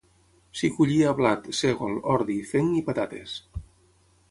S'hi 0.61 0.69
collia 0.77 1.11
blat, 1.19 1.45
sègol, 1.59 1.93
ordi, 2.15 2.39
fenc 2.55 2.73
i 2.81 2.85
patates. 2.91 3.39